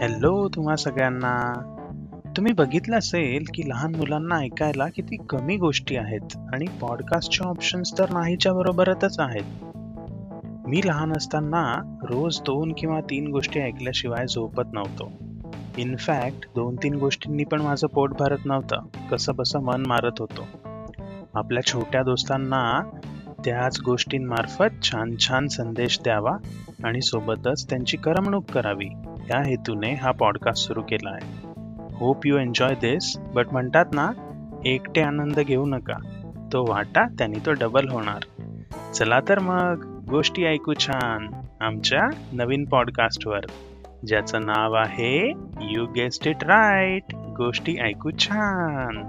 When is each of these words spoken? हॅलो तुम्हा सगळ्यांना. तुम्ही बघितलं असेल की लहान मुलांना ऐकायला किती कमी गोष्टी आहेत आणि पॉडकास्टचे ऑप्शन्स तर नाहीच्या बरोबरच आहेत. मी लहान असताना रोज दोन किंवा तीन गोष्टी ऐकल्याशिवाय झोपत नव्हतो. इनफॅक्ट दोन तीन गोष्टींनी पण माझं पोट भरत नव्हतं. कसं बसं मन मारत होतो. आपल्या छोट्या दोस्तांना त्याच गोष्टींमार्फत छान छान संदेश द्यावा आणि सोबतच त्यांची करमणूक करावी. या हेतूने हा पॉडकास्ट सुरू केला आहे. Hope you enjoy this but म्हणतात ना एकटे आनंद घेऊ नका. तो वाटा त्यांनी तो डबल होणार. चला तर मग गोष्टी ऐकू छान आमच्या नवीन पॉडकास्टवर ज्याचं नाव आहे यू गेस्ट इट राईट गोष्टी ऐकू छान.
हॅलो 0.00 0.48
तुम्हा 0.48 0.76
सगळ्यांना. 0.76 1.52
तुम्ही 2.36 2.52
बघितलं 2.52 2.98
असेल 2.98 3.44
की 3.54 3.68
लहान 3.68 3.94
मुलांना 3.94 4.36
ऐकायला 4.36 4.86
किती 4.88 5.16
कमी 5.30 5.56
गोष्टी 5.56 5.96
आहेत 5.96 6.36
आणि 6.54 6.66
पॉडकास्टचे 6.80 7.44
ऑप्शन्स 7.44 7.98
तर 7.98 8.10
नाहीच्या 8.10 8.52
बरोबरच 8.52 9.20
आहेत. 9.20 9.64
मी 10.68 10.80
लहान 10.84 11.12
असताना 11.16 11.96
रोज 12.02 12.40
दोन 12.40 12.72
किंवा 12.78 13.00
तीन 13.00 13.28
गोष्टी 13.28 13.60
ऐकल्याशिवाय 13.60 14.26
झोपत 14.26 14.62
नव्हतो. 14.72 15.12
इनफॅक्ट 15.78 16.48
दोन 16.54 16.76
तीन 16.82 16.94
गोष्टींनी 16.94 17.44
पण 17.44 17.60
माझं 17.60 17.86
पोट 17.86 18.12
भरत 18.18 18.46
नव्हतं. 18.46 18.78
कसं 19.10 19.34
बसं 19.36 19.60
मन 19.60 19.82
मारत 19.86 20.12
होतो. 20.18 20.48
आपल्या 21.34 21.62
छोट्या 21.62 22.02
दोस्तांना 22.02 22.90
त्याच 23.44 23.80
गोष्टींमार्फत 23.84 24.82
छान 24.82 25.14
छान 25.16 25.46
संदेश 25.46 26.00
द्यावा 26.04 26.36
आणि 26.84 27.00
सोबतच 27.00 27.70
त्यांची 27.70 27.96
करमणूक 27.96 28.44
करावी. 28.50 28.88
या 29.30 29.42
हेतूने 29.46 29.94
हा 29.94 30.10
पॉडकास्ट 30.10 30.66
सुरू 30.66 30.82
केला 30.82 31.10
आहे. 31.10 31.48
Hope 31.94 32.26
you 32.26 32.38
enjoy 32.38 32.74
this 32.74 33.18
but 33.18 33.46
म्हणतात 33.52 33.84
ना 33.92 34.10
एकटे 34.64 35.00
आनंद 35.00 35.40
घेऊ 35.40 35.66
नका. 35.66 35.96
तो 36.52 36.64
वाटा 36.68 37.04
त्यांनी 37.04 37.38
तो 37.46 37.52
डबल 37.52 37.88
होणार. 37.88 38.44
चला 38.94 39.20
तर 39.28 39.38
मग 39.38 40.02
गोष्टी 40.10 40.44
ऐकू 40.44 40.74
छान 40.74 41.28
आमच्या 41.60 42.08
नवीन 42.32 42.64
पॉडकास्टवर 42.64 43.40
ज्याचं 44.06 44.46
नाव 44.46 44.72
आहे 44.72 45.32
यू 45.60 45.86
गेस्ट 45.86 46.28
इट 46.28 46.44
राईट 46.44 47.14
गोष्टी 47.14 47.78
ऐकू 47.78 48.10
छान. 48.18 49.02